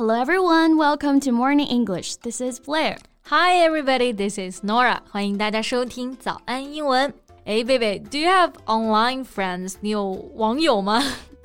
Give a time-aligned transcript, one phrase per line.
[0.00, 2.16] Hello everyone, welcome to Morning English.
[2.16, 2.96] This is Blair.
[3.26, 5.02] Hi everybody, this is Norah.
[5.10, 7.12] 欢迎大家收听早安英文。
[7.44, 9.74] Hey baby, do you have online friends?
[9.82, 11.02] 你有网友吗？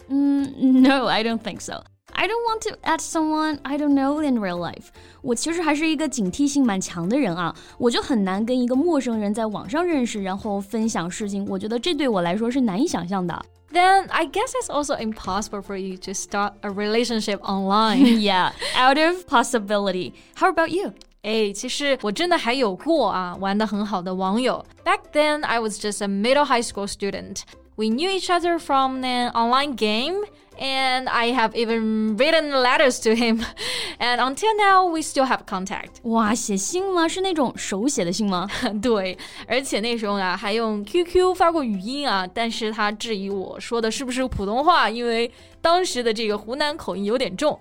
[0.08, 1.84] 嗯、mm,，No, I don't think so.
[2.15, 4.89] I don't want to add someone I don't know in real life。
[5.23, 11.47] 我其实还是一个警惕性蛮强的人啊，我就很难跟一个陌生人在网上认识，然后分享事情。
[11.49, 13.41] 我觉得这对我来说是难以想象的。
[13.73, 18.19] Then I guess it's also impossible for you to start a relationship online.
[18.19, 20.13] yeah, out of possibility.
[20.35, 20.93] How about you?
[21.23, 24.65] 哎，其实我真的还有过啊，玩的很好的网友。
[24.85, 27.43] Back then, I was just a middle high school student.
[27.77, 30.25] We knew each other from an online game
[30.59, 33.45] and I have even written letters to him.
[33.99, 36.01] And until now, we still have contact.
[36.03, 37.09] 哇，写信吗？
[37.09, 38.49] 是那种手写的信吗？
[38.83, 39.17] 对，
[39.47, 42.27] 而且那时候啊，还用 QQ 发过语音啊。
[42.33, 47.57] 但是他质疑我说的是不是普通话，因为当时的这个湖南口音有点重。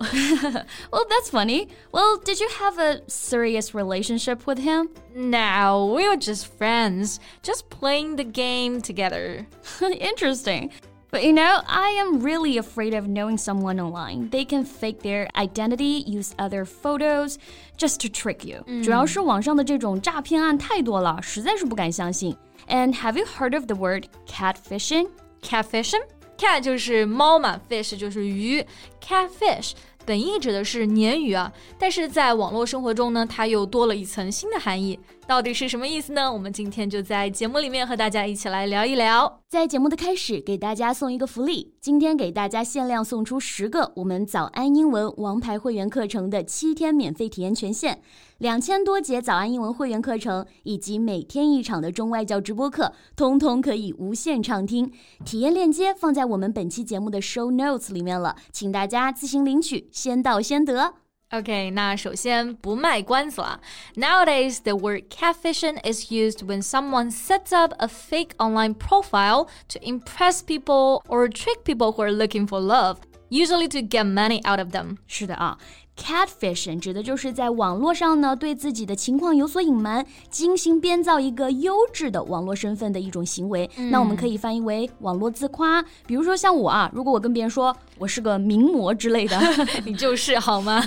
[0.90, 1.68] well, that's funny.
[1.92, 4.88] Well, did you have a serious relationship with him?
[5.14, 9.46] No, we were just friends, just playing the game together.
[9.80, 10.70] Interesting.
[11.14, 14.30] But you know, I am really afraid of knowing someone online.
[14.30, 17.36] They can fake their identity, use other photos
[17.76, 18.62] just to trick you.
[18.82, 22.36] 主要是网上的这种诈骗案太多了，实在是不敢相信。
[22.68, 25.08] And have you heard of the word catfishing?
[25.42, 26.02] Catfishing?
[26.38, 28.64] Cat 就是猫嘛，fish 就是鱼，
[29.04, 29.72] catfish
[30.05, 34.99] 本意指的是鲶鱼啊，但是在网络生活中呢，它又多了一层新的含义。
[35.27, 36.31] 到底是什么意思呢？
[36.31, 39.41] 我们今天就在节目里面和大家一起来聊一聊。
[39.49, 47.99] 在节目的开始，给大家送一个福利，今天给大家限量送出十个我们早安英文王牌会员课程的七天免费体验权限，
[48.37, 54.91] 两千多节早安英文会员课程以及每天一场的中外教直播课，通通可以无限畅听。
[55.23, 60.94] 体验链接放在我们本期节目的 show notes 里面了，请大家自行领取，先到先得。
[61.30, 63.60] Okay, 那首先不卖关子了。
[63.94, 70.42] Nowadays, the word catfishing is used when someone sets up a fake online profile to impress
[70.42, 72.96] people or trick people who are looking for love,
[73.30, 74.96] usually to get money out of them.
[75.06, 75.56] 是的啊。
[75.97, 83.69] Catfishing 指的就是在网络上呢，对自己的情况有所隐瞒，精心编造一个优质的网络身份的一种行为。
[83.77, 85.83] 嗯、那我们可以翻译为网络自夸。
[86.05, 89.39] 比如说像我啊，如果我跟别人说我是个名模之类的，
[89.85, 90.83] 你就是好吗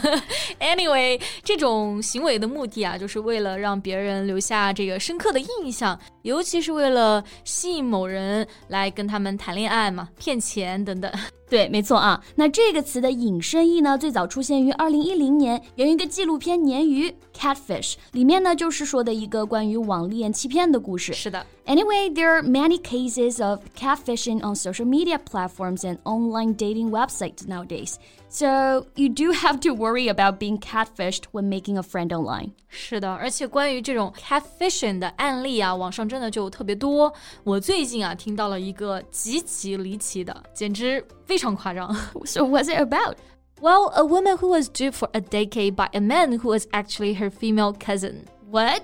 [0.60, 5.98] ？Anyway，这种行为的目的啊，就是为了让别人留下这个深刻的印象，
[6.28, 11.10] 尤其是为了吸引某人来跟他们谈恋爱嘛，骗钱等等。
[11.48, 12.22] 对，没错啊。
[12.34, 21.14] 那这个词的引申义呢，最早出现于二零一零年，源于一个纪录片《鲶鱼》（Catfish） 里面呢，就是说的一个关于网恋欺骗的故事。
[21.14, 21.46] 是的。
[21.67, 27.97] Anyway, there are many cases of catfishing on social media platforms and online dating websites nowadays.
[28.27, 32.51] So you do have to worry about being catfished when making a friend online.
[32.67, 37.13] 是的，而且关于这种 catfishing 的案例啊，网上真的就特别多。
[37.43, 41.95] 我最近啊听到了一个极其离奇的，简直非常夸张。
[42.25, 43.15] So what's it about?
[43.61, 47.13] Well, a woman who was duped for a decade by a man who was actually
[47.13, 48.25] her female cousin.
[48.51, 48.81] What?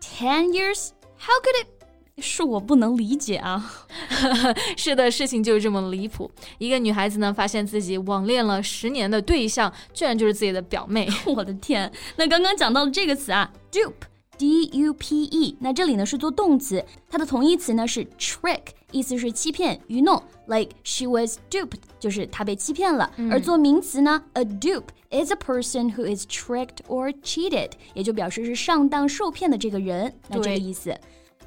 [0.00, 0.92] Ten years?
[1.18, 1.66] How could it
[2.21, 3.85] 是我不能理解啊！
[4.77, 6.31] 是的，事情就是这么离谱。
[6.57, 11.09] 一个女孩子呢，发现自己网恋了十年的对象，居然就是自己的表妹。
[11.27, 11.91] 我的天！
[12.15, 18.61] 那刚刚讲到的这个词啊，dupe，d u p e，那这里呢是做动词，它的同义词呢是 trick，
[18.91, 20.23] 意思是欺骗、愚弄。
[20.47, 23.11] Like she was duped，就是她被欺骗了。
[23.29, 30.13] 而做名词呢，a dupe is a person who is tricked or cheated，也就表示是上当受骗的这个人。
[30.29, 30.97] 那这个意思。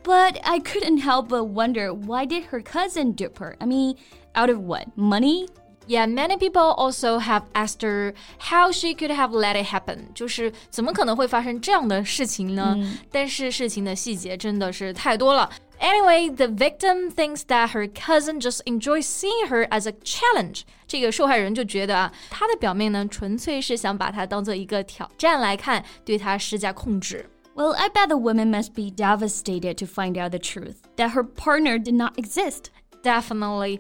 [0.04, 3.56] But I couldn't help but wonder why did her cousin dupe her?
[3.60, 3.96] I mean,
[4.36, 4.88] out of what?
[4.96, 5.48] Money?
[5.86, 12.74] Yeah, many people also have asked her how she could have let it happen，就是怎么可能会发生这样的事情呢？
[12.78, 15.50] 嗯、但是事情的细节真的是太多了。
[15.82, 20.62] Anyway, the victim thinks that her cousin just enjoys seeing her as a challenge.
[20.88, 27.30] 这个受害人就觉得啊，她的表妹呢，纯粹是想把她当做一个挑战来看，对她施加控制。
[27.58, 31.24] well, I bet the woman must be devastated to find out the truth that her
[31.24, 32.72] partner did not exist.
[33.04, 33.80] Definitely.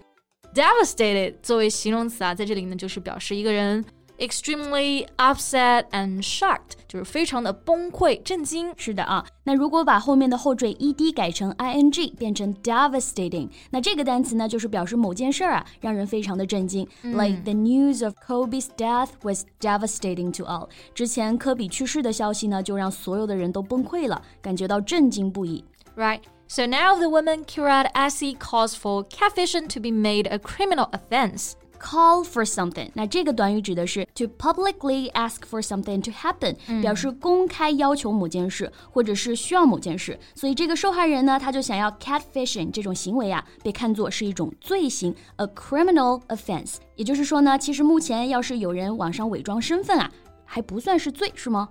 [0.53, 3.83] Devastated 作为形容词啊，在这里呢，就是表示一个人
[4.18, 8.72] extremely upset and shocked，就是非常的崩溃、震惊。
[8.76, 16.86] 是的啊，那如果把后面的后缀 ed 改成 ing，变成 devastating，那这个单词呢，就是表示某件事儿啊，让人非常的震惊。
[17.02, 20.68] 嗯、like the news of Kobe's death was devastating to all。
[20.94, 25.64] 之前科比去世的消息呢，就让所有的人都崩溃了，感觉到震惊不已。
[25.96, 26.20] Right.
[26.50, 31.52] So now the woman Kirat Assi calls for catfishing to be made a criminal offense.
[31.78, 40.18] Call for something，那这个短语指的是 to publicly ask for something to happen，、嗯、表示公开要求某件事或者是需要某件事。
[40.34, 46.76] 所以这个受害人呢，他就想要 catfishing 这种行为啊，被看作是一种罪行，a criminal offense。
[46.96, 50.10] 也就是说呢，其实目前要是有人网上伪装身份啊，
[50.44, 51.68] 还不算是罪，是吗？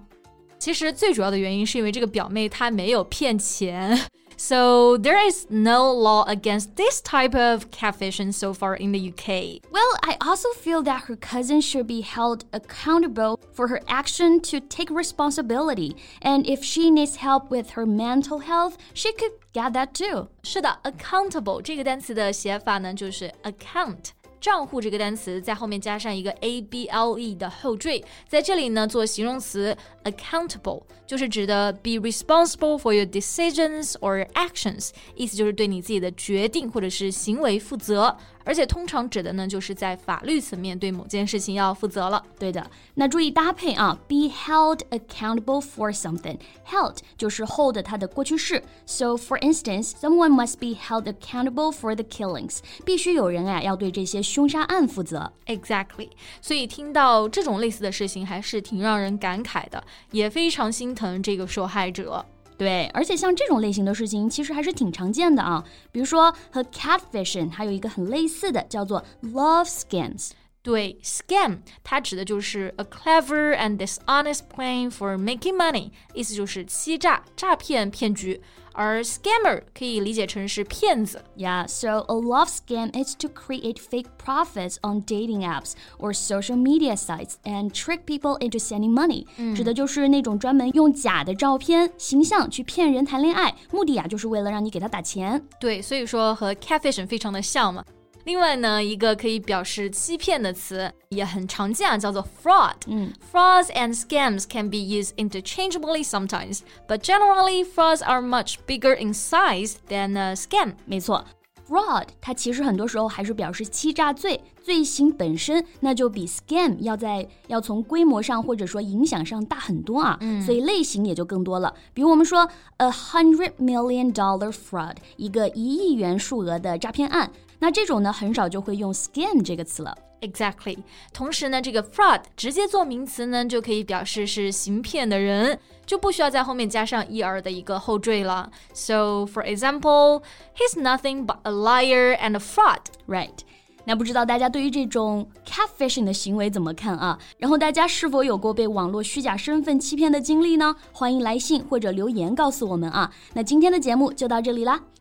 [0.59, 3.99] 其实最主要的原因是因为这个表妹她没有骗钱。
[4.36, 9.60] So there is no law against this type of catfishing so far in the UK.
[9.70, 14.58] Well, I also feel that her cousin should be held accountable for her action to
[14.58, 15.94] take responsibility.
[16.22, 20.28] And if she needs help with her mental health, she could get that too.
[20.42, 24.10] 是的，accountable 这个单词的写法呢，就是 account。
[24.47, 38.15] 账户这个单词在后面加上一个 a b l e 的后缀，在这里呢做形容词 accountable，就是指的 be responsible for your decisions or actions，意思就是对你自己的决定或者是行为负责。
[38.47, 42.23] 而且通常指的呢，就是在法律层面对某件事情要负责了。
[42.39, 42.65] 对的，
[42.95, 46.39] 那注意搭配啊，be held accountable for something。
[46.65, 48.63] held 就是 hold 它的过去式。
[48.85, 52.59] So for instance, someone must be held accountable for the killings。
[52.85, 55.33] 必须有人啊要对这些凶杀案负责。
[55.47, 56.09] Exactly。
[56.41, 62.25] 所以听到这种类似的事情，还是挺让人感慨的，也非常心疼这个受害者。
[62.57, 65.63] 对，而且像这种类型的事情，其实还是挺常见的啊。
[65.91, 70.31] 比如说和 catfishing 还有一个很类似的，叫做 love scams。
[70.66, 78.40] 对，scam 它指的就是 a clever and dishonest plan for making money，意思就是欺诈、诈骗、骗局。
[78.74, 81.22] 而 scammer 可以理解成是骗子。
[81.36, 86.96] Yeah, so a love scam is to create fake profits on dating apps or social media
[86.96, 95.44] sites and trick people into sending money，、嗯、指的就是那种专门用假的照片、形象去骗人谈恋爱，目的呀就是为了让你给他打钱。
[95.60, 97.84] 对，所以说和 catfishing 非常的像嘛。
[98.26, 102.76] 另外呢，一个可以表示欺骗的词也很常见啊，叫做 fraud。
[102.86, 109.74] 嗯，frauds and scams can be used interchangeably sometimes, but generally frauds are much bigger in size
[109.88, 110.74] than a scam。
[110.84, 111.24] 没错。
[111.68, 121.74] fraud 它其实很多时候还是表示欺诈罪，罪行本身那就比 scam 要在要从规模上或者说影响上大很多啊，嗯、所以类型也就更多了。
[121.94, 127.28] 比如我们说 a hundred million dollar fraud，一个一亿元数额的诈骗案。
[127.59, 129.95] 那这种呢，很少就会用 scam 这个词了。
[130.21, 130.77] Exactly。
[131.13, 138.49] 同时呢，这个 fraud 直接做名词呢，就可以表示是行骗的人，就不需要在后面加上 er 的一个后缀了。
[138.73, 140.23] So for example,
[140.55, 142.81] he's nothing but a liar and a fraud.
[143.07, 143.37] Right.
[143.85, 147.17] 那不知道大家对于这种 catfishing 的行为怎么看啊？
[147.37, 150.75] 然后大家是否有过被网络虚假身份欺骗的经历呢？
[150.91, 153.09] 欢迎来信或者留言告诉我们啊。
[153.33, 154.81] 那今天的节目就到这里啦。